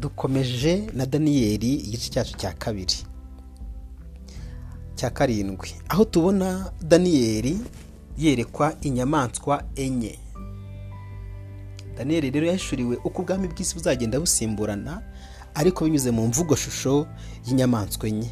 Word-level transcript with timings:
dukomeje 0.00 0.86
na 0.94 1.06
daniyeli 1.06 1.74
igice 1.74 2.10
cyacu 2.10 2.36
cya 2.36 2.52
kabiri. 2.52 2.96
Cya 4.94 5.10
karindwi. 5.10 5.68
Aho 5.88 6.04
tubona 6.04 6.72
daniyeli 6.82 7.60
yerekwa 8.18 8.74
inyamaswa 8.82 9.64
enye. 9.76 10.18
Daniyeli 11.98 12.30
rero 12.30 12.46
yahishuriwe 12.46 12.96
uko 13.04 13.22
ubwami 13.22 13.48
bw'isi 13.48 13.74
buzagenda 13.74 14.20
busimburana 14.20 15.02
ariko 15.56 15.84
binyuze 15.84 16.10
mu 16.10 16.26
mvugo 16.28 16.56
shusho 16.56 17.06
y'inyamaswa 17.46 18.08
enye. 18.08 18.30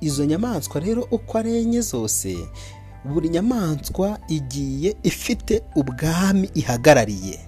Izo 0.00 0.24
nyamaswa 0.24 0.80
rero 0.80 1.02
uko 1.10 1.38
ari 1.38 1.56
enye 1.56 1.80
zose 1.80 2.36
buri 3.04 3.28
nyamaswa 3.28 4.18
igiye 4.28 4.96
ifite 5.02 5.62
ubwami 5.76 6.50
ihagarariye. 6.54 7.38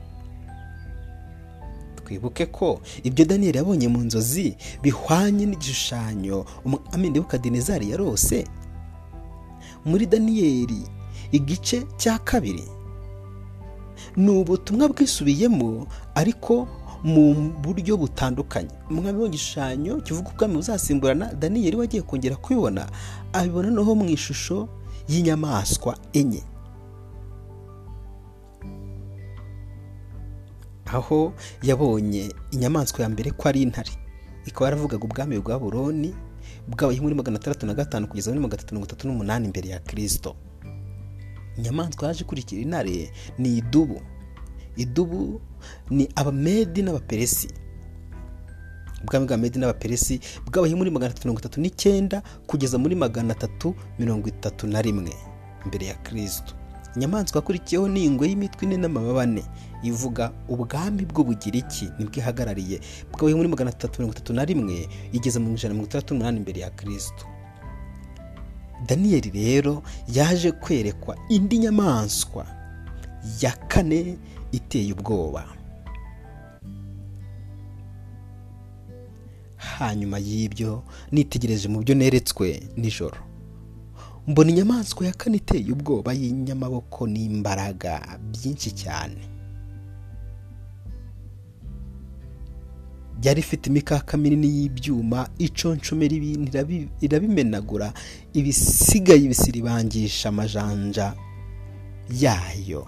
Twibuke 1.97 2.47
ko 2.47 2.81
ibyo 3.03 3.25
daniyeli 3.25 3.59
yabonye 3.59 3.89
mu 3.89 3.99
nzozi 4.05 4.57
bihwanye 4.83 5.47
n'igishushanyo 5.47 6.45
umwami 6.65 7.11
nebukadinezari 7.11 7.91
yarose 7.91 8.45
muri 9.85 10.07
daniyeli 10.07 10.83
igice 11.33 11.83
cya 11.97 12.19
kabiri. 12.19 12.65
Ni 14.17 14.31
ubutumwa 14.31 14.89
bwisubiyemo 14.89 15.87
ariko 16.15 16.69
mu 17.05 17.35
buryo 17.63 17.97
butandukanye. 17.97 18.71
Umwami 18.91 19.19
w'igishushanyo 19.23 20.01
kivuga 20.01 20.31
ubwami 20.31 20.55
buzasimburana 20.55 21.35
daniyeli 21.35 21.77
we 21.77 21.85
agiye 21.85 22.03
kongera 22.03 22.37
kubibona 22.37 22.87
abibona 23.33 23.71
noneho 23.71 23.95
mu 23.95 24.05
ishusho 24.07 24.69
y'inyamaswa 25.09 25.99
enye. 26.13 26.43
Aho 30.87 31.33
yabonye 31.63 32.31
inyamaswa 32.51 33.03
ya 33.03 33.09
mbere 33.09 33.31
ko 33.31 33.49
ari 33.49 33.63
intare. 33.63 33.91
Ikaba 34.47 34.65
yaravugaga 34.67 35.05
ubwami 35.05 35.39
bwa 35.41 35.59
buroni 35.59 36.15
bwabaye 36.69 37.01
muri 37.01 37.15
magana 37.15 37.37
atandatu 37.39 37.67
na 37.67 37.75
gatanu 37.75 38.07
kugeza 38.09 38.31
muri 38.31 38.41
magana 38.43 38.59
atatu 38.63 38.75
mirongo 38.75 38.87
itatu 38.87 39.09
n'umunani 39.09 39.47
imbere 39.47 39.69
ya 39.69 39.79
kirisito 39.81 40.37
inyamaswa 41.59 42.09
yaje 42.09 42.21
ikurikira 42.25 42.63
intare 42.63 43.11
ni 43.39 43.57
idubu. 43.59 44.01
Idubu 44.77 45.41
ni 45.91 46.09
abamedi 46.17 46.83
n'abaperesi. 46.83 47.49
Ubwami 49.03 49.27
bwa 49.27 49.37
medi 49.37 49.59
n'abaperesi 49.59 50.21
bwabaye 50.47 50.75
muri 50.75 50.91
magana 50.91 51.11
atatu 51.11 51.27
mirongo 51.29 51.41
itatu 51.41 51.61
n'icyenda 51.61 52.23
kugeza 52.47 52.79
muri 52.79 52.95
magana 52.95 53.33
atatu 53.35 53.75
mirongo 53.99 54.29
itatu 54.29 54.67
na 54.67 54.83
rimwe 54.83 55.13
imbere 55.65 55.87
ya 55.87 55.95
kirisito 55.95 56.55
inyamaswa 56.97 57.39
yakurikiyeho 57.41 57.89
ni 57.89 58.05
ingwe 58.05 58.29
y'imitwe 58.29 58.63
ine 58.67 58.77
n'amababa 58.77 59.23
ane. 59.23 59.43
Ivuga 59.83 60.31
ubwami 60.49 61.03
bw'ubugiriki 61.05 61.91
ni 61.99 62.05
bwo 62.05 62.15
ihagarariye. 62.21 62.81
Bwabaye 63.13 63.35
muri 63.35 63.49
magana 63.49 63.71
atatu 63.71 63.99
mirongo 64.01 64.15
itatu 64.17 64.33
na 64.33 64.45
rimwe 64.45 64.89
igeze 65.13 65.39
mu 65.43 65.51
ijana 65.55 65.75
mirongo 65.75 65.89
itandatu 65.91 66.15
n'umunani 66.15 66.39
imbere 66.39 66.61
ya 66.61 66.71
kirisito 66.71 67.27
daniyeli 68.87 69.31
rero 69.31 69.83
yaje 70.15 70.53
kwerekwa 70.53 71.17
indi 71.29 71.59
nyamaswa 71.59 72.47
ya 73.41 73.53
kane 73.53 74.17
iteye 74.53 74.93
ubwoba. 74.93 75.45
Hanyuma 79.57 80.19
y'ibyo 80.19 80.83
nitegereje 81.13 81.69
mu 81.69 81.79
byo 81.81 81.95
neretswe 81.95 82.63
nijoro. 82.77 83.17
Mbona 84.27 84.51
inyamaswa 84.51 85.07
ya 85.07 85.13
kane 85.13 85.37
iteye 85.37 85.73
ubwoba 85.73 86.13
y'inyamaboko 86.13 87.07
n'imbaraga 87.07 88.19
byinshi 88.31 88.71
cyane. 88.71 89.17
Byari 93.21 93.41
ifite 93.41 93.67
imikaka 93.71 94.17
minini 94.17 94.49
y'ibyuma 94.57 95.29
iconshomera 95.39 96.15
ibintu 96.15 96.49
irabimenagura 97.01 97.93
ibisigaye 98.35 99.21
ibisiribangisha 99.25 100.29
amajanja 100.29 101.15
yayo. 102.23 102.87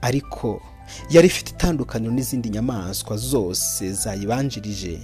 Ariko 0.00 0.60
yari 1.10 1.26
ifite 1.26 1.50
itandukaniro 1.50 2.12
n'izindi 2.14 2.48
nyamaswa 2.50 3.16
zose 3.16 3.92
zayibanjirije 3.92 4.98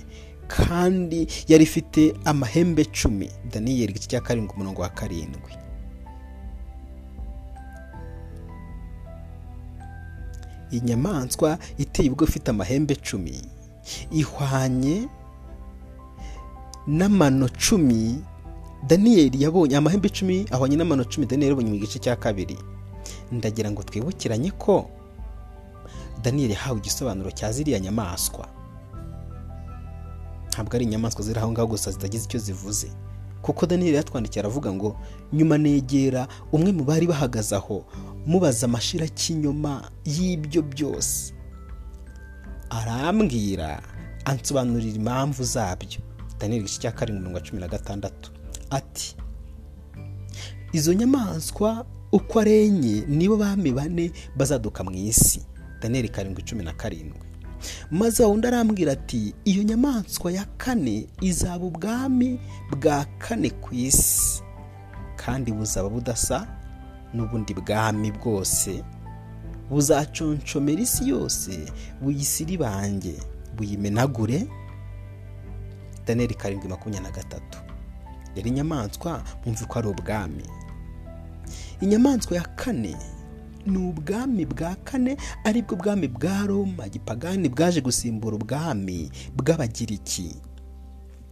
kandi 0.48 1.26
yari 1.48 1.64
ifite 1.64 2.14
amahembe 2.24 2.84
cumi. 2.84 3.30
Daniyeli 3.52 3.90
igice 3.90 4.08
cya 4.08 4.20
karindwi 4.20 4.54
umurongo 4.54 4.82
wa 4.82 4.88
karindwi. 4.88 5.52
Iyi 10.72 10.80
nyamaswa 10.80 11.58
iteye 11.78 12.10
ubwo 12.10 12.24
ifite 12.24 12.48
amahembe 12.50 12.94
cumi. 12.96 13.42
Ihwanye 14.12 15.08
n'amano 16.86 17.48
cumi 17.48 18.20
daniyeli 18.88 19.42
yabonye 19.42 19.76
amahembe 19.76 20.08
icumi 20.08 20.46
ahwanye 20.50 20.76
n'amano 20.76 21.04
cumi 21.04 21.26
daniyeli 21.26 21.50
yabonye 21.52 21.70
mu 21.70 21.78
gice 21.80 21.98
cya 21.98 22.16
kabiri. 22.16 22.56
Ndagira 23.32 23.70
ngo 23.70 23.82
twibukiranye 23.82 24.50
ko 24.50 24.88
daniyeli 26.22 26.52
yahawe 26.52 26.78
igisobanuro 26.78 27.30
cya 27.30 27.52
ziriya 27.52 27.80
nyamaswa. 27.80 28.48
Ntabwo 30.48 30.76
ari 30.76 30.84
inyamaswa 30.84 31.22
ziri 31.22 31.38
aho 31.40 31.50
ngaho 31.52 31.66
gusa 31.68 31.90
zitagize 31.90 32.24
icyo 32.24 32.38
zivuze. 32.40 32.88
Kuko 33.42 33.66
daniyeli 33.66 33.96
yatwandikiye 33.96 34.40
aravuga 34.40 34.72
ngo 34.72 34.96
nyuma 35.32 35.58
negera 35.58 36.28
umwe 36.52 36.72
mu 36.72 36.84
bari 36.84 37.06
bahagaze 37.06 37.56
aho 37.56 37.84
mubaza 38.26 38.66
amashira 38.66 39.08
cy'inyuma 39.08 39.90
y'ibyo 40.04 40.62
byose. 40.62 41.34
Arambwira 42.70 43.82
ansobanurira 44.24 44.96
impamvu 44.96 45.44
zabyo. 45.44 46.00
Daniyeli 46.38 46.64
igice 46.64 46.80
cya 46.80 46.92
karindwi 46.92 47.20
mirongo 47.22 47.40
cumi 47.40 47.60
na 47.60 47.68
gatandatu. 47.68 48.32
Ati 48.70 49.16
izo 50.72 50.92
nyamaswa 50.94 51.86
uko 52.12 52.40
ari 52.40 52.52
enye 52.66 53.04
nibo 53.08 53.36
bami 53.36 53.72
bane 53.72 54.10
bazaduka 54.36 54.84
mu 54.84 54.90
isi. 54.90 55.42
Daniyeli 55.80 56.08
karindwi 56.08 56.42
cumi 56.42 56.64
na 56.64 56.72
karindwi. 56.72 57.20
Maze 57.90 58.24
wundi 58.24 58.46
arambwira 58.46 58.92
ati 58.92 59.34
iyo 59.44 59.62
nyamaswa 59.62 60.32
ya 60.32 60.44
kane 60.56 61.06
izaba 61.20 61.64
ubwami 61.64 62.40
bwa 62.70 63.04
kane 63.18 63.50
ku 63.50 63.74
isi. 63.74 64.42
Kandi 65.16 65.52
buzaba 65.52 65.88
budasa 65.88 66.46
n'ubundi 67.14 67.54
bwami 67.54 68.10
bwose. 68.12 68.82
Buzaconshomera 69.70 70.80
isi 70.82 71.08
yose 71.08 71.72
buyisiribange 72.02 73.14
buyimenagure. 73.56 74.46
Daniyeli 76.06 76.34
karindwi 76.34 76.68
makumyabiri 76.68 77.02
na 77.10 77.16
gatatu. 77.16 77.58
Rero 78.36 78.48
inyamaswa 78.48 79.22
mwumve 79.44 79.64
ko 79.64 79.78
ari 79.78 79.88
ubwami. 79.88 80.44
Inyamaswa 81.80 82.36
ya 82.36 82.42
kane 82.42 82.96
ni 83.66 83.78
ubwami 83.78 84.46
bwa 84.46 84.74
kane 84.84 85.16
ari 85.44 85.62
bwo 85.62 85.76
bwami 85.76 86.08
bwa 86.08 86.46
roma. 86.46 86.88
Gipagani 86.88 87.48
bwaje 87.48 87.80
gusimbura 87.80 88.36
ubwami 88.36 89.10
bw'abagiriki. 89.36 90.36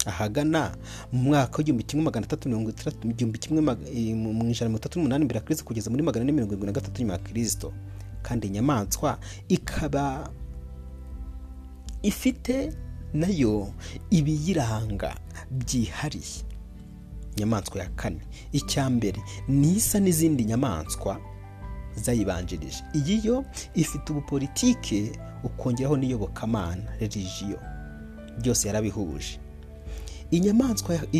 Ahagana 0.06 0.72
mu 1.12 1.18
mwaka 1.22 1.56
w'igihumbi 1.58 1.84
kimwe 1.84 2.04
magana 2.04 2.26
atatu 2.26 2.48
mirongo 2.48 2.70
itandatu 2.70 3.08
igihumbi 3.10 3.38
kimwe 3.38 3.60
mu 3.62 4.50
ijana 4.50 4.68
mirongo 4.68 4.76
itatu 4.78 4.98
n'umunani 4.98 5.24
mbere 5.24 5.38
ya 5.38 5.44
kirisito 5.44 5.66
kugeza 5.68 5.90
muri 5.90 6.02
magana 6.02 6.22
ane 6.22 6.32
mirongo 6.32 6.52
irindwi 6.54 6.66
na 6.66 6.72
gatatu 6.72 7.00
nyuma 7.02 7.12
ya 7.12 7.18
kirisito 7.18 7.72
kandi 8.22 8.46
inyamaswa 8.46 9.18
ikaba 9.48 10.30
ifite 12.02 12.72
na 13.14 13.26
yo 13.26 13.72
ibiyiranga 14.10 15.16
byihariye. 15.50 16.42
Inyamaswa 17.36 17.80
ya 17.82 17.88
kane. 17.88 18.20
Icya 18.52 18.90
mbere 18.90 19.20
ni 19.48 19.76
isa 19.76 20.00
n'izindi 20.00 20.44
nyamaswa 20.44 21.20
zayibanjirije. 21.96 22.84
Iyi 22.94 23.20
yo 23.26 23.44
ifite 23.74 24.12
ubupolitike 24.12 25.12
ukongeraho 25.44 25.96
n'iyobokamana 25.96 26.82
religiyo 27.00 27.58
byose 28.40 28.68
yarabihuje. 28.68 29.38
Iyi 30.32 30.40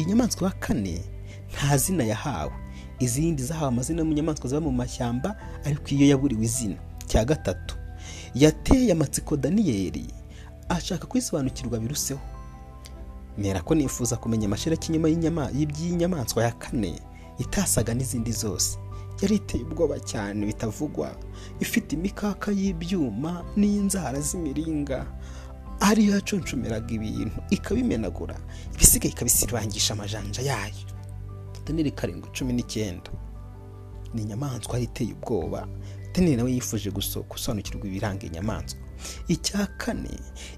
nyamaswa 0.07 0.47
ya 0.47 0.51
kane 0.61 1.01
nta 1.53 1.77
zina 1.77 2.05
yahawe. 2.05 2.53
Izindi 2.99 3.43
zahawe 3.43 3.69
amazina 3.69 4.05
mu 4.05 4.13
nyamaswa 4.15 4.49
ziba 4.49 4.61
mu 4.61 4.73
mashyamba 4.73 5.37
ariko 5.65 5.89
iyo 5.95 6.07
yaburiwe 6.09 6.45
izina. 6.45 6.77
Cya 7.07 7.25
gatatu 7.25 7.77
yateye 8.35 8.93
amatsiko 8.93 9.37
daniyeli 9.37 10.07
ashaka 10.69 11.07
kwisobanukirwa 11.07 11.79
biruseho. 11.79 12.21
Mera 13.39 13.61
ko 13.61 13.75
nifuza 13.75 14.17
kumenya 14.17 14.47
amashira 14.47 14.77
cy'inyuma 14.77 15.09
y'iby'inyamaswa 15.53 16.43
ya 16.45 16.53
kane 16.53 17.01
itasaga 17.39 17.95
n'izindi 17.95 18.33
zose. 18.33 18.79
Yari 19.23 19.37
iteye 19.37 19.65
ubwoba 19.65 20.01
cyane 20.01 20.47
bitavugwa. 20.47 21.17
Ifite 21.61 21.93
imikaka 21.97 22.53
y'ibyuma 22.53 23.45
n'inzara 23.57 24.21
z'imiringa. 24.21 25.07
Ariyo 25.89 26.15
yacuncumiraga 26.15 26.91
ibintu 26.95 27.39
ikabimenagura. 27.51 28.37
Ibisigaye 28.75 29.13
ikabisibangisha 29.13 29.95
amajanja 29.95 30.43
yayo. 30.43 30.87
Daniyeli 31.67 31.91
karindwi 31.91 32.31
cumi 32.33 32.53
n'icyenda. 32.53 33.11
Ni 34.15 34.23
inyamaswa 34.23 34.73
yari 34.75 34.85
iteye 34.85 35.13
ubwoba. 35.13 35.69
Daniyeli 36.15 36.37
nawe 36.37 36.53
yifuje 36.53 36.91
gusobanukirwa 36.91 37.87
ibiranga 37.87 38.27
inyamaswa 38.27 38.79
icya 39.29 39.67
kane 39.67 40.15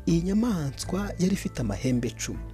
iyi 0.06 0.22
nyamaswa 0.22 1.00
yari 1.18 1.32
ifite 1.34 1.60
amahembe 1.60 2.10
cumi. 2.10 2.44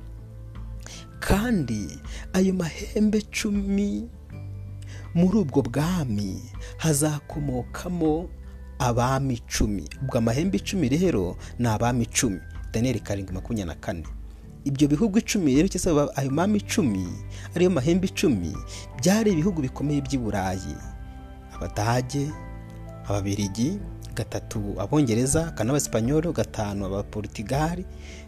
Kandi 1.21 1.99
ayo 2.33 2.55
mahembe 2.55 3.21
cumi 3.23 4.09
muri 5.15 5.37
ubwo 5.39 5.63
bwami 5.63 6.43
hazakomokamo 6.77 8.29
abami 8.79 9.35
icumi 9.35 9.85
ubwo 10.03 10.19
amahembe 10.19 10.57
icumi 10.59 10.89
rero 10.89 11.37
ni 11.59 11.67
abami 11.69 12.05
icumi 12.05 12.41
daniyeli 12.73 13.01
karindwi 13.01 13.35
makumyabiri 13.35 13.69
na 13.69 13.75
kane. 13.81 14.05
Ibyo 14.65 14.89
bihugu 14.89 15.19
icumi 15.19 15.55
rero 15.57 15.69
cyangwa 15.69 16.17
ayo 16.17 16.31
mami 16.31 16.59
icumi 16.59 17.07
ariyo 17.57 17.71
mahembe 17.71 18.07
icumi 18.07 18.53
byari 19.01 19.33
ibihugu 19.33 19.63
bikomeye 19.63 20.01
by'i 20.05 20.19
burayi 20.19 20.77
abadage 21.55 22.29
ababirigi 23.09 23.81
gatatu 24.15 24.77
abongereza 24.81 25.51
kane 25.57 25.71
abasipanyolo 25.71 26.33
gatanu 26.33 26.87
abaporutigali 26.87 27.85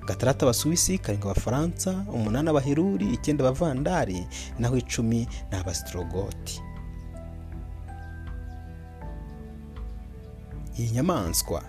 gatandatu 0.09 0.45
abasuwisi 0.49 0.99
karindwi 0.99 1.31
abafaransa 1.31 2.05
umunani 2.09 2.49
abaheruri 2.49 3.07
icyenda 3.13 3.45
abavandari 3.45 4.25
naho 4.59 4.77
icumi 4.81 5.29
ni 5.53 5.57
abasitorogoti 5.59 6.63
iyi 10.79 10.91
nyamaswa 10.91 11.63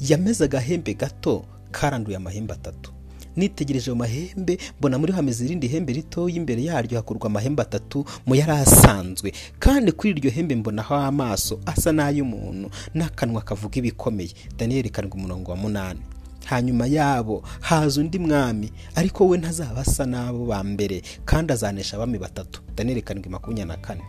yameze 0.00 0.44
agahembe 0.44 0.94
gato 0.94 1.44
karanduye 1.74 2.16
amahembe 2.16 2.54
atatu. 2.54 2.90
Nitegereje 3.36 3.90
ayo 3.90 3.96
mahembe 3.98 4.58
mbona 4.78 4.98
muri 4.98 5.12
hameze 5.12 5.44
irindi 5.44 5.66
hembe 5.68 5.92
ritoya 5.92 6.36
imbere 6.36 6.62
yaryo 6.64 6.96
hakurwa 6.98 7.26
amahembe 7.26 7.62
atatu 7.62 8.04
mu 8.26 8.34
yari 8.34 8.52
asanzwe 8.62 9.32
kandi 9.58 9.92
kuri 9.92 10.10
iryo 10.14 10.30
hembe 10.30 10.54
mbonaho 10.54 10.94
amaso 10.94 11.58
asa 11.66 11.90
n'ay'umuntu 11.92 12.70
n'akanwa 12.94 13.42
kavuga 13.42 13.76
ibikomeye. 13.82 14.30
Daniyeli 14.58 14.90
karindwi 14.90 15.18
umurongo 15.18 15.50
wa 15.50 15.56
munani. 15.56 16.00
Hanyuma 16.46 16.86
yabo 16.86 17.42
haza 17.60 18.00
undi 18.00 18.18
mwami 18.18 18.70
ariko 18.94 19.26
we 19.28 19.38
ntazaba 19.38 19.80
asa 19.82 20.04
n'abo 20.06 20.46
ba 20.46 20.62
mbere 20.62 21.02
kandi 21.24 21.52
azanesha 21.52 21.96
abami 21.96 22.18
batatu. 22.18 22.62
Daniyeli 22.76 23.02
karindwi 23.02 23.30
makumyabiri 23.30 23.68
na 23.68 23.76
kane. 23.76 24.02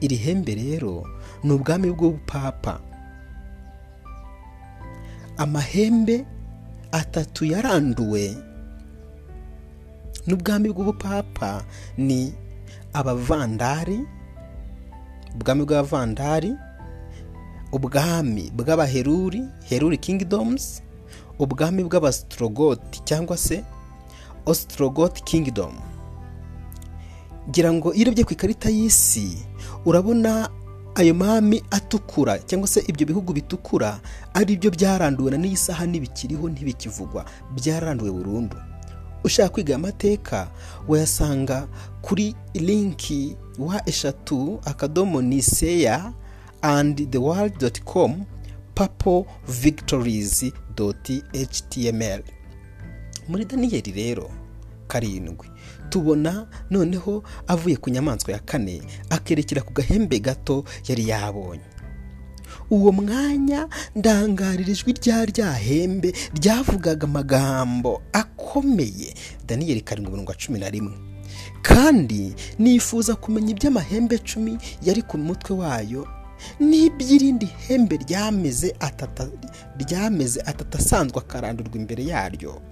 Iri 0.00 0.16
hembe 0.16 0.54
rero 0.54 1.06
ni 1.44 1.52
ubwami 1.52 1.90
bw'ubupapa. 1.90 2.78
Amahembe 5.36 6.24
atatu 6.92 7.44
yaranduwe 7.44 8.36
n'ubwami 10.26 10.68
bw'ubupapa 10.72 11.64
ni 11.98 12.34
abavandari 12.92 13.98
ubwami 15.34 15.62
bw'abavandari 15.64 16.52
ubwami 17.72 18.50
bw'abaheruri 18.56 19.42
heruri 19.68 19.98
kingidomuzi 19.98 20.82
ubwami 21.38 21.82
bw'abasitorogoti 21.86 22.98
cyangwa 23.08 23.36
se 23.36 23.64
ositorogoti 24.46 25.22
kingidomu 25.22 25.80
ngira 27.48 27.72
ngo 27.72 27.94
iyo 27.94 28.02
urebye 28.10 28.24
ku 28.24 28.32
ikarita 28.34 28.68
y'isi 28.70 29.38
urabona 29.86 30.50
ayo 30.94 31.14
mami 31.14 31.62
atukura 31.70 32.38
cyangwa 32.38 32.68
se 32.68 32.80
ibyo 32.88 33.06
bihugu 33.06 33.32
bitukura 33.32 34.00
ari 34.34 34.56
byo 34.56 34.70
byaranduwe 34.70 35.30
na 35.30 35.36
n'iyi 35.38 35.56
saha 35.56 35.86
ntibikiriho 35.86 36.48
ntibikivugwa 36.48 37.24
byararanduwe 37.54 38.10
burundu. 38.10 38.56
Ushaka 39.24 39.48
kwiga 39.48 39.74
amateka 39.76 40.48
wayasanga 40.88 41.68
kuri 42.02 42.34
linki 42.54 43.36
wa 43.58 43.88
eshatu 43.88 44.60
akadomo 44.64 45.22
niseya 45.22 46.12
andi 46.62 47.06
the 47.06 47.18
world 47.18 47.58
doti 47.58 47.82
komu 47.82 48.26
papo 48.74 49.26
victories 49.48 50.52
doti 50.76 51.22
html. 51.32 52.22
Muri 53.28 53.44
daniyeli 53.44 53.92
rero 53.92 54.30
karindwi. 54.90 55.46
Tubona 55.90 56.46
noneho 56.70 57.22
avuye 57.46 57.76
ku 57.76 57.90
nyamaswa 57.90 58.32
ya 58.34 58.38
kane 58.42 58.82
akerekera 59.10 59.62
ku 59.62 59.72
gahembe 59.72 60.18
gato 60.20 60.64
yari 60.88 61.08
yabonye. 61.08 61.62
Uwo 62.70 62.92
mwanya 62.92 63.68
ndangarira 63.96 64.70
ijwi 64.72 64.92
rya 64.92 65.52
hembe 65.52 66.12
ryavugaga 66.34 67.06
amagambo 67.06 68.02
akomeye. 68.12 69.14
Daniyeli 69.46 69.80
karindwi 69.80 70.12
mirongo 70.12 70.34
cumi 70.34 70.58
na 70.58 70.70
rimwe. 70.70 70.94
Kandi 71.62 72.34
nifuza 72.58 73.14
kumenya 73.14 73.50
iby'amahembe 73.50 74.18
cumi 74.18 74.58
yari 74.82 75.02
ku 75.02 75.18
mutwe 75.18 75.56
wayo 75.56 76.06
n'iby'irindi 76.60 77.46
hembe 77.68 77.96
ryameze 77.96 78.74
atata 78.80 79.28
asanzwe 80.78 81.18
akarandurwa 81.18 81.76
imbere 81.76 82.04
yaryo. 82.04 82.62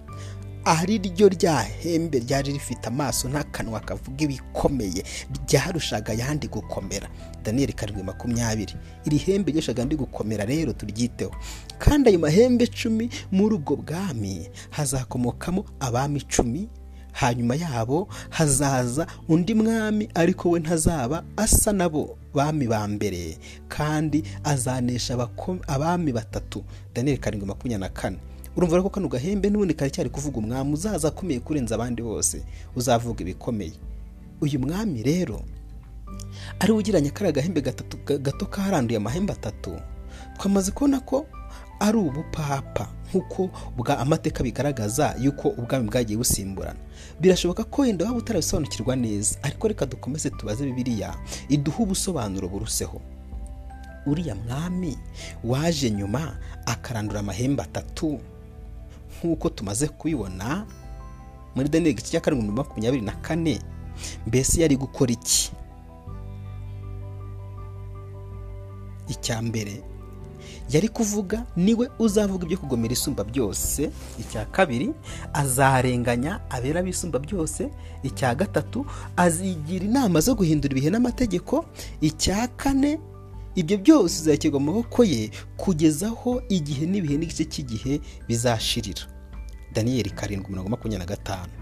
Ari 0.69 0.99
ryo 0.99 1.29
rya 1.29 1.61
hembe 1.63 2.19
ryari 2.19 2.53
rifite 2.53 2.87
amaso 2.87 3.29
n'akanwa 3.29 3.81
kavuga 3.81 4.25
ibikomeye 4.25 5.03
ryarushaga 5.49 6.13
ayandi 6.13 6.49
gukomera. 6.49 7.09
Daniyeli 7.45 7.73
karindwi 7.73 8.03
makumyabiri. 8.05 8.75
Iri 9.07 9.17
hembe 9.19 9.51
ryarushaga 9.53 9.83
andi 9.83 9.97
gukomera 9.97 10.45
rero 10.45 10.73
turyiteho. 10.73 11.33
Kandi 11.79 12.09
ayo 12.11 12.19
mahembe 12.19 12.65
icumi 12.65 13.09
muri 13.33 13.55
ubwo 13.55 13.77
bwami 13.77 14.49
hazakomokamo 14.71 15.65
abami 15.81 16.19
icumi 16.21 16.69
hanyuma 17.13 17.55
yabo 17.57 18.09
hazaza 18.31 19.07
undi 19.29 19.55
mwami 19.55 20.09
ariko 20.15 20.51
we 20.51 20.61
ntazaba 20.61 21.25
asa 21.37 21.73
nabo 21.73 22.19
bami 22.35 22.67
ba 22.69 22.89
mbere 22.89 23.39
kandi 23.69 24.23
azanesha 24.45 25.29
abami 25.67 26.13
batatu. 26.13 26.65
Daniyeli 26.95 27.21
karindwi 27.21 27.49
makumyabiri 27.49 27.81
na 27.81 27.89
kane. 27.89 28.19
Urumva 28.57 28.83
ko 28.83 28.91
kano 28.91 29.09
gahembe 29.09 29.51
n'ubundi 29.51 29.75
karacyari 29.75 30.11
kuvuga 30.11 30.39
umwami 30.39 30.73
uzaza 30.75 31.09
akomeye 31.09 31.41
kurenza 31.41 31.75
abandi 31.75 32.03
bose 32.03 32.43
uzavuga 32.77 33.21
ibikomeye. 33.23 33.73
Uyu 34.41 34.59
mwami 34.61 35.03
rero 35.03 35.41
ari 36.61 36.73
ugiranye 36.73 37.11
kariya 37.11 37.33
gahembe 37.33 37.61
gato 38.23 38.47
karanduye 38.47 38.97
amahembe 38.97 39.33
atatu. 39.33 39.77
Twamaze 40.39 40.71
kubona 40.71 41.01
ko 41.01 41.27
ari 41.81 41.99
ubupapa 41.99 42.89
nk'uko 43.11 43.51
bwa 43.77 43.99
amateka 43.99 44.43
bigaragaza 44.43 45.15
yuko 45.21 45.49
ubwami 45.49 45.89
bwagiye 45.89 46.19
busimburana. 46.19 46.79
Birashoboka 47.21 47.65
ko 47.65 47.83
wenda 47.83 48.05
waba 48.05 48.19
utarabisobanukirwa 48.19 48.97
neza 48.97 49.39
ariko 49.43 49.69
reka 49.69 49.87
dukomeze 49.87 50.31
tubaze 50.31 50.65
bibiliya 50.67 51.15
iduha 51.49 51.79
ubusobanuro 51.83 52.49
buruseho. 52.49 53.01
Uriya 54.07 54.35
mwami 54.35 54.99
waje 55.45 55.91
nyuma 55.91 56.37
akarandura 56.67 57.21
amahembe 57.21 57.63
atatu. 57.63 58.19
Nk'uko 59.19 59.49
tumaze 59.49 59.89
kubibona 59.89 60.67
muri 61.55 61.69
daniyeli 61.69 61.91
igice 61.99 62.11
cya 62.11 62.21
karindwi 62.21 62.53
makumyabiri 62.55 63.03
na 63.03 63.13
kane 63.19 63.59
mbese 64.27 64.61
yari 64.63 64.77
gukora 64.77 65.13
iki? 65.13 65.51
Icya 69.09 69.43
mbere 69.43 69.83
yari 70.71 70.89
kuvuga 70.89 71.47
ni 71.57 71.75
we 71.75 71.89
uzavuga 71.99 72.45
ibyo 72.45 72.59
kugomera 72.61 72.93
isumba 72.93 73.25
byose. 73.25 73.91
Icya 74.21 74.45
kabiri 74.53 74.93
azarenganya 75.33 76.41
abera 76.51 76.83
bisumba 76.85 77.19
byose. 77.19 77.71
Icya 78.05 78.35
gatatu 78.37 78.85
azigira 79.17 79.85
inama 79.85 80.21
zo 80.21 80.35
guhindura 80.37 80.73
ibihe 80.77 80.91
n'amategeko 80.93 81.65
icya 82.05 82.49
kane 82.61 83.01
ibyo 83.61 83.77
byose 83.83 84.15
bizashyirwa 84.23 84.61
mu 84.61 84.67
maboko 84.67 85.05
ye 85.05 85.31
kugeza 85.59 86.07
aho 86.07 86.43
igihe 86.49 86.87
n'ibihe 86.87 87.17
n'igice 87.19 87.45
cy'igihe 87.45 88.01
bizashirira. 88.29 89.03
Daniyeli 89.75 90.11
karindwi 90.11 90.51
mirongo 90.51 90.69
makumyabiri 90.71 90.99
na 90.99 91.07
gatanu. 91.17 91.53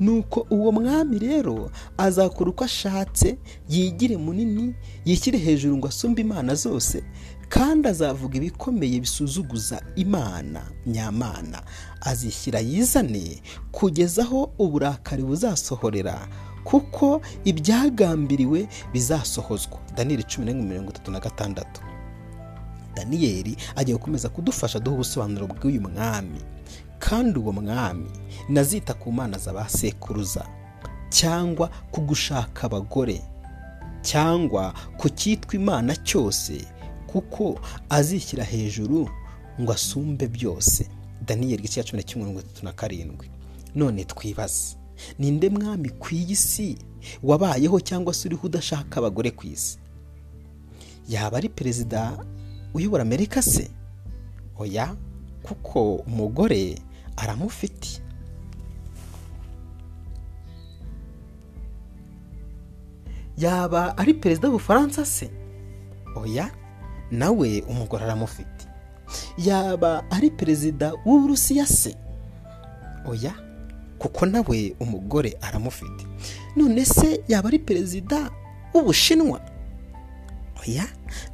Nuko 0.00 0.46
uwo 0.50 0.72
mwami 0.72 1.18
rero 1.18 1.70
azakora 1.98 2.50
uko 2.50 2.64
ashatse 2.64 3.38
yigire 3.68 4.16
munini 4.16 4.74
yishyire 5.04 5.38
hejuru 5.38 5.76
ngo 5.76 5.88
asumbe 5.88 6.20
imana 6.22 6.54
zose 6.54 7.04
kandi 7.48 7.88
azavuga 7.88 8.36
ibikomeye 8.36 9.00
bisuzuguza 9.00 9.82
imana 9.96 10.62
nyamana. 10.86 11.62
Azishyira 12.00 12.60
yizane 12.60 13.42
kugeza 13.70 14.22
aho 14.22 14.50
uburakari 14.58 15.22
buzasohorera. 15.22 16.28
Kuko 16.64 17.20
ibyagambiriwe 17.44 18.68
bizasohozwa. 18.92 19.78
Daniyeli 19.96 20.22
cumi 20.24 20.46
n'imwe 20.46 20.64
mirongo 20.64 20.90
itatu 20.90 21.10
na 21.10 21.20
gatandatu. 21.20 21.80
Daniyeli 22.94 23.56
agiye 23.76 23.96
gukomeza 23.98 24.28
kudufasha 24.28 24.78
duha 24.80 24.94
ubusobanuro 24.94 25.46
bw'uyu 25.46 25.80
mwami. 25.80 26.40
Kandi 26.98 27.38
uwo 27.38 27.52
mwami 27.52 28.10
nazita 28.48 28.94
ku 28.94 29.12
mana 29.12 29.38
za 29.38 29.52
ba 29.52 29.68
sekuruza 29.68 30.46
cyangwa 31.10 31.68
ku 31.90 32.00
gushaka 32.00 32.66
abagore 32.66 33.22
cyangwa 34.02 34.74
ku 34.96 35.08
cyitwa 35.10 35.54
imana 35.54 35.96
cyose 35.96 36.64
kuko 37.06 37.58
azishyira 37.90 38.44
hejuru 38.44 39.08
ngo 39.60 39.72
asumbe 39.72 40.26
byose. 40.28 40.88
Daniyeli 41.26 41.58
igice 41.62 41.74
cya 41.82 41.84
cumi 41.90 42.02
na 42.02 42.06
kimwe 42.08 42.24
mirongo 42.28 42.40
itatu 42.40 42.64
na 42.64 42.72
karindwi. 42.72 43.30
None 43.74 44.04
twibaze. 44.04 44.76
Ninde 45.18 45.50
mwami 45.50 45.88
ku 46.00 46.08
iyi 46.14 46.36
si 46.36 46.78
wabayeho 47.22 47.80
cyangwa 47.80 48.14
se 48.14 48.28
uriho 48.28 48.46
udashaka 48.46 48.96
abagore 49.00 49.30
ku 49.30 49.46
isi? 49.46 49.78
Yaba 51.08 51.36
ari 51.38 51.48
perezida 51.48 52.24
uyobora 52.74 53.02
amerika 53.02 53.42
se? 53.42 53.70
Oya 54.58 54.94
kuko 55.42 55.94
umugore 56.06 56.78
aramufite. 57.16 58.00
Yaba 63.38 63.96
ari 63.98 64.14
perezida 64.14 64.48
w'ubufaransa 64.48 65.04
se? 65.04 65.30
Oya 66.16 66.50
nawe 67.10 67.62
umugore 67.68 68.04
aramufite. 68.04 68.68
Yaba 69.38 70.04
ari 70.10 70.30
perezida 70.30 70.92
w'uburusiya 71.04 71.66
se? 71.66 71.96
Oya 73.06 73.32
kuko 74.02 74.26
nawe 74.26 74.74
umugore 74.80 75.36
aramufite. 75.40 76.02
None 76.56 76.84
se 76.84 77.22
yaba 77.28 77.48
ari 77.48 77.58
perezida 77.58 78.30
w'ubushinwa? 78.74 79.40
Oya 80.62 80.84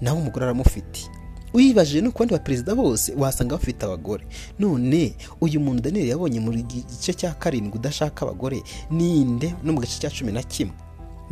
nawe 0.01 0.19
umugore 0.21 0.45
aramufite. 0.45 1.09
Uyibajije 1.55 2.01
no 2.01 2.13
ku 2.13 2.19
bandi 2.19 2.35
baperezida 2.35 2.75
bose 2.75 3.15
wasanga 3.17 3.57
bafite 3.57 3.83
abagore. 3.85 4.25
None 4.59 5.15
uyu 5.41 5.61
muntu 5.61 5.83
daniyeli 5.83 6.11
yabonye 6.11 6.41
mu 6.41 6.53
gice 6.53 7.15
cya 7.15 7.33
karindwi 7.35 7.79
udashaka 7.79 8.27
abagore 8.27 8.63
ninde? 8.91 9.55
No 9.65 9.73
mu 9.73 9.81
gice 9.81 9.97
cya 10.01 10.11
cumi 10.11 10.33
na 10.33 10.43
kimwe. 10.43 10.75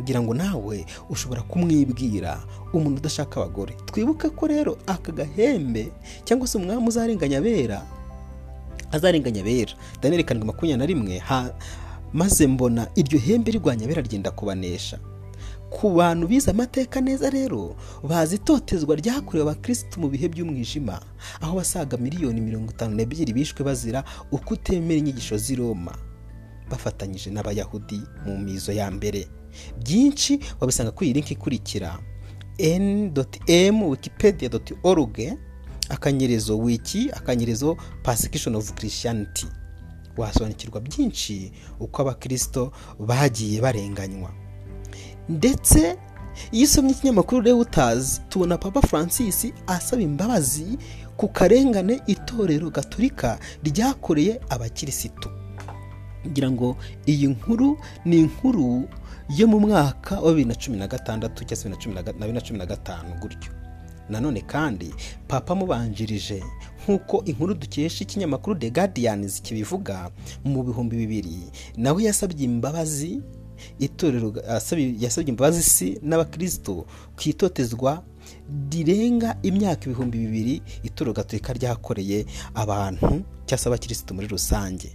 Ngira 0.01 0.21
ngo 0.21 0.33
nawe 0.33 0.85
ushobora 1.09 1.41
kumwibwira 1.41 2.41
umuntu 2.73 2.97
udashaka 2.97 3.41
abagore. 3.41 3.73
Twibuke 3.85 4.29
ko 4.29 4.47
rero 4.47 4.77
aka 4.87 5.11
gahembe 5.11 5.91
cyangwa 6.25 6.47
se 6.47 6.57
umwami 6.57 6.87
uzarenganya 6.87 7.37
abera 7.37 7.85
azarenganya 8.91 9.41
abera. 9.41 9.73
Daniyeli 10.01 10.23
karindwi 10.23 10.47
makumyabiri 10.47 10.77
na 10.79 10.85
rimwe 10.85 11.21
maze 12.13 12.47
mbona 12.47 12.87
iryo 12.95 13.19
hembe 13.19 13.51
rirwanya 13.51 13.85
abera 13.85 14.01
ryenda 14.01 14.31
kubanesha. 14.31 14.99
Ku 15.69 15.89
bantu 15.89 16.27
bize 16.27 16.51
amateka 16.51 17.01
neza 17.01 17.29
rero 17.29 17.75
bazi 18.03 18.35
itotezwa 18.35 18.95
ryakorewe 18.95 19.43
abakirisitu 19.51 19.99
mu 19.99 20.07
bihe 20.09 20.29
by'umwijima 20.29 21.01
aho 21.41 21.55
basaga 21.57 21.97
miliyoni 21.97 22.41
mirongo 22.41 22.71
itanu 22.71 22.95
n'ebyiri 22.95 23.33
bishwe 23.33 23.63
bazira 23.65 24.03
uko 24.31 24.53
utemera 24.53 24.99
inyigisho 24.99 25.37
z'i 25.37 25.55
Roma 25.55 25.91
bafatanyije 26.71 27.29
n'abayahudi 27.31 27.99
mu 28.25 28.37
mizo 28.39 28.71
ya 28.71 28.87
mbere. 28.91 29.27
Byinshi 29.83 30.39
wabisanga 30.59 30.91
kuri 30.91 31.09
iyi 31.09 31.13
linki 31.13 31.33
ikurikira 31.33 31.99
n.m 32.59 33.83
wikipedia.org 33.83 35.17
akanyerezo 35.89 36.57
wiki 36.57 37.11
akanyerezo 37.11 37.77
persecution 38.03 38.55
of 38.55 38.73
christianity. 38.73 39.47
Wasobanukirwa 40.17 40.81
byinshi 40.81 41.51
uko 41.79 42.01
abakirisito 42.01 42.71
bagiye 42.99 43.61
barenganywa. 43.61 44.31
Ndetse 45.29 45.97
iyo 46.51 46.65
usomye 46.65 46.91
ikinyamakuru 46.91 47.41
rero 47.41 47.59
utazi 47.59 48.21
tubona 48.29 48.57
papa 48.57 48.81
francis 48.81 49.47
asaba 49.67 50.01
imbabazi 50.01 50.77
ku 51.17 51.27
karengane 51.27 52.01
itorero 52.07 52.69
gaturika 52.69 53.39
ryakoreye 53.63 54.39
abakirisitu. 54.49 55.29
Ngira 56.27 56.51
ngo 56.51 56.77
iyi 57.07 57.27
nkuru 57.27 57.77
ni 58.05 58.17
inkuru 58.19 58.89
yo 59.37 59.47
mu 59.47 59.59
mwaka 59.59 60.19
wa 60.19 60.29
bibiri 60.29 60.45
na 60.49 60.55
cumi 60.55 60.77
na 60.77 60.87
gatandatu 60.87 61.43
cyangwa 61.45 62.03
bibiri 62.03 62.33
na 62.33 62.41
cumi 62.41 62.59
na 62.59 62.65
gatanu 62.65 63.13
gutyo. 63.21 63.51
Nanone 64.09 64.41
kandi 64.41 64.93
papa 65.27 65.53
amubanjirije 65.53 66.43
nk'uko 66.83 67.23
inkuru 67.25 67.53
dukesha 67.53 68.03
ikinyamakuru 68.03 68.59
the 68.59 68.69
guardians 68.69 69.41
kibivuga 69.41 70.11
mu 70.45 70.63
bihumbi 70.63 70.95
bibiri 70.97 71.39
nawe 71.77 72.03
yasabye 72.03 72.45
imbabazi 72.45 73.21
itorero 73.79 74.33
yasabye 74.99 75.29
imbabazi 75.29 75.63
si 75.63 75.97
n'abakirisito 76.03 76.85
ku 77.15 77.21
itotezwa 77.25 78.03
rirenga 78.71 79.35
imyaka 79.43 79.85
ibihumbi 79.89 80.17
bibiri 80.17 80.61
itorero 80.83 81.13
gatolika 81.13 81.53
ryakoreye 81.53 82.25
abantu 82.53 83.23
cyangwa 83.45 83.57
se 83.63 83.67
abakirisitu 83.69 84.13
muri 84.13 84.27
rusange. 84.27 84.89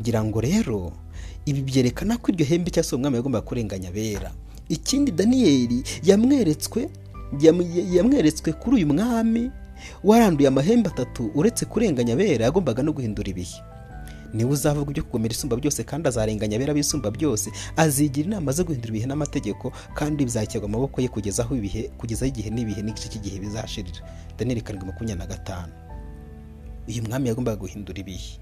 Ngira 0.00 0.24
ngo 0.24 0.40
rero 0.40 0.92
ibi 1.46 1.60
byerekana 1.62 2.16
ko 2.16 2.32
iryo 2.32 2.46
hembe 2.46 2.70
cyangwa 2.70 2.88
se 2.88 2.96
umwami 2.96 3.16
yagombaga 3.16 3.46
kurenganya 3.46 3.88
abera. 3.88 4.32
Ikindi 4.68 5.12
daniyeli 5.12 5.82
yamweretswe 6.04 6.88
yamweretswe 7.94 8.52
kuri 8.52 8.76
uyu 8.76 8.86
mwami 8.86 9.50
waranduye 10.04 10.48
amahembe 10.48 10.88
atatu 10.90 11.30
uretse 11.34 11.64
kurenganya 11.64 12.12
abera 12.12 12.44
yagombaga 12.44 12.82
no 12.82 12.92
guhindura 12.92 13.28
ibihe. 13.30 13.58
Niwe 14.34 14.50
uzavuga 14.50 14.90
ibyo 14.90 15.02
kugomera 15.02 15.32
isumba 15.34 15.56
byose 15.56 15.82
kandi 15.84 16.08
azarenganya 16.08 16.56
abera 16.56 16.74
b'isumba 16.74 17.10
byose 17.10 17.50
azigira 17.76 18.26
inama 18.30 18.52
zo 18.52 18.62
guhindura 18.64 18.90
ibihe 18.94 19.06
n'amategeko 19.06 19.72
kandi 19.94 20.24
bizashyirwa 20.24 20.68
amaboko 20.68 21.00
ye 21.00 21.08
kugeza 21.08 21.42
aho 21.42 21.56
ibihe 21.58 21.88
kugezaho 21.98 22.28
igihe 22.30 22.50
n'ibihe 22.50 22.82
n'igice 22.82 23.08
cy'igihe 23.10 23.38
bizashirira. 23.42 24.00
Daniyeli 24.38 24.60
karindwi 24.62 24.86
makumyabiri 24.88 25.18
na 25.18 25.26
gatanu. 25.26 25.72
Uyu 26.88 27.02
mwami 27.02 27.28
yagombaga 27.28 27.56
guhindura 27.58 27.98
ibihe. 28.00 28.38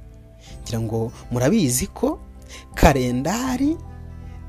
Ngira 0.63 0.81
ngo 0.81 1.13
murabizi 1.33 1.87
ko 1.87 2.21
kalendari 2.75 3.77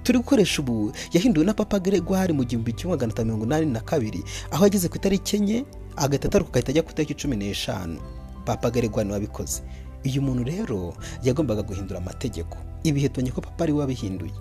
turi 0.10 0.20
gukoresha 0.20 0.62
ubu 0.62 0.92
yahinduwe 1.14 1.46
na 1.46 1.54
papa 1.54 1.80
Gregoire 1.80 2.34
mu 2.34 2.44
gihumbi 2.44 2.74
kimwe 2.74 2.96
magana 2.98 3.14
atanu 3.14 3.26
mirongo 3.26 3.46
inani 3.46 3.66
na 3.72 3.80
kabiri 3.80 4.24
aho 4.52 4.66
ageze 4.66 4.90
ku 4.90 4.98
itariki 4.98 5.36
enye 5.38 5.66
agahita 5.96 6.28
ataruka 6.28 6.50
agahita 6.50 6.72
ajya 6.74 6.82
ku 6.84 6.92
itariki 6.92 7.14
cumi 7.14 7.38
n'eshanu. 7.38 8.02
Papa 8.46 8.72
Gregoire 8.72 9.06
ni 9.06 9.12
we 9.14 9.20
wabikoze. 9.22 9.62
Uyu 10.06 10.22
muntu 10.22 10.44
rero 10.50 10.94
yagombaga 11.24 11.62
guhindura 11.62 12.00
amategeko. 12.02 12.58
Ibihe 12.84 13.10
tubonye 13.14 13.32
ko 13.32 13.42
papa 13.42 13.64
ari 13.64 13.74
we 13.74 13.80
wabihinduye. 13.86 14.34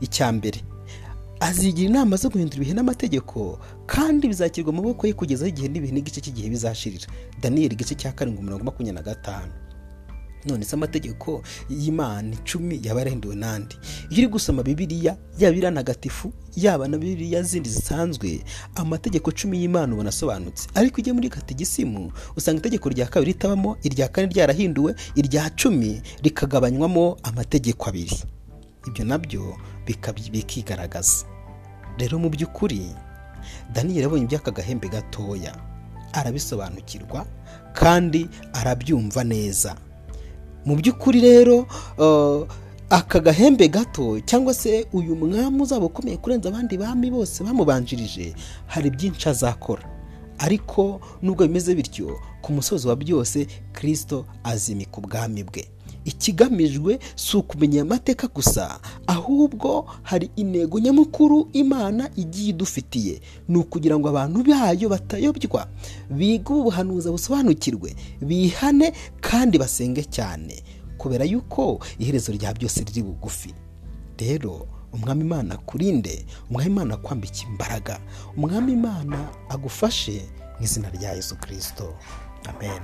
Icya 0.00 0.30
mbere 0.32 0.62
azigira 1.42 1.90
inama 1.90 2.14
zo 2.16 2.30
guhindura 2.30 2.62
ibihe 2.62 2.74
n'amategeko 2.78 3.58
kandi 3.90 4.28
bizakirwa 4.30 4.70
mu 4.72 4.82
maboko 4.82 5.06
ye 5.06 5.12
kugeza 5.12 5.48
igihe 5.50 5.66
n'ibihe 5.74 5.90
n'igice 5.92 6.20
cy'igihe 6.22 6.46
bizashirira. 6.54 7.06
Daniyeli 7.42 7.74
igice 7.74 7.94
cya 7.98 8.12
karindwi 8.14 8.44
mirongo 8.46 8.62
makumyabiri 8.64 8.94
na 8.94 9.02
gatanu. 9.02 9.50
None 10.46 10.64
se 10.64 10.76
amategeko 10.76 11.42
y'imana 11.70 12.34
icumi 12.34 12.80
yaba 12.82 13.00
yarahinduwe 13.00 13.34
n'andi. 13.34 13.76
Iyo 14.10 14.18
uri 14.18 14.26
gusoma 14.28 14.62
bibiliya 14.62 15.16
yaba 15.38 15.56
iranagatifu 15.56 16.32
yaba 16.56 16.88
na 16.88 16.98
bibiliya 16.98 17.42
zindi 17.42 17.68
zisanzwe 17.70 18.44
amategeko 18.74 19.30
cumi 19.32 19.58
y'imana 19.60 19.92
ubona 19.94 20.08
asobanutse. 20.08 20.68
Ariko 20.74 21.00
ujya 21.00 21.14
muri 21.14 21.28
katigisimu 21.28 22.12
usanga 22.36 22.58
itegeko 22.58 22.88
rya 22.88 23.06
kabiri 23.06 23.32
ritabamo 23.32 23.76
irya 23.82 24.08
kane 24.08 24.28
ryarahinduwe 24.28 24.94
irya 25.16 25.50
cumi 25.56 26.02
rikagabanywamo 26.22 27.16
amategeko 27.22 27.88
abiri. 27.88 28.16
Ibyo 28.88 29.04
na 29.04 29.18
byo 29.18 29.56
bikigaragaza. 30.32 31.24
Rero 31.98 32.18
mu 32.18 32.28
by'ukuri 32.30 32.90
daniyeli 33.72 34.04
abonye 34.06 34.24
iby'aka 34.24 34.50
gahembe 34.50 34.88
gatoya. 34.88 35.54
Arabisobanukirwa 36.12 37.26
kandi 37.74 38.28
arabyumva 38.52 39.24
neza. 39.24 39.76
Mu 40.66 40.76
by'ukuri 40.76 41.20
rero 41.20 41.66
aka 42.90 43.20
gahembe 43.20 43.68
gato 43.68 44.20
cyangwa 44.20 44.54
se 44.54 44.86
uyu 44.92 45.16
mwami 45.16 45.62
uzaba 45.62 45.86
ukomeye 45.86 46.16
kurenza 46.16 46.48
abandi 46.48 46.78
bami 46.78 47.10
bose 47.10 47.44
bamubanjirije 47.44 48.34
hari 48.66 48.90
byinshi 48.90 49.28
azakora. 49.28 49.82
Ariko 50.38 51.00
nubwo 51.22 51.46
bimeze 51.46 51.74
bityo 51.74 52.18
ku 52.42 52.52
musozi 52.52 52.88
wa 52.88 52.96
byose 52.96 53.46
kirisito 53.74 54.24
azimika 54.44 54.98
ubwami 54.98 55.44
bwe. 55.44 55.64
Ikigamijwe 56.04 56.98
si 57.16 57.36
ukumenya 57.36 57.82
amateka 57.82 58.28
gusa 58.28 58.80
ahubwo 59.06 59.86
hari 60.02 60.30
intego 60.36 60.78
nyamukuru 60.78 61.48
imana 61.52 62.10
igiye 62.16 62.48
idufitiye. 62.50 63.20
Ni 63.48 63.56
ukugira 63.58 63.98
ngo 63.98 64.08
abantu 64.08 64.42
bayo 64.44 64.88
batayobywa 64.88 65.68
bige 66.10 66.52
ubuhanuzi 66.52 67.10
busobanukirwe 67.10 67.96
bihane 68.20 68.92
kandi 69.20 69.58
basenge 69.58 70.04
cyane 70.04 70.62
kubera 70.98 71.24
yuko 71.24 71.80
iherezo 71.98 72.32
rya 72.32 72.52
byose 72.54 72.84
riri 72.84 73.02
bugufi. 73.02 73.54
Rero 74.18 74.66
umwami 74.92 75.20
imana 75.24 75.54
akurinde 75.54 76.26
umwami 76.50 76.66
imana 76.70 76.94
akwambika 76.94 77.38
imbaraga 77.50 78.00
umwami 78.36 78.72
imana 78.72 79.28
agufashe 79.48 80.22
mu 80.58 80.64
izina 80.64 80.90
rya 80.90 81.12
yesu 81.12 81.36
kirisito 81.36 81.94
amen. 82.48 82.82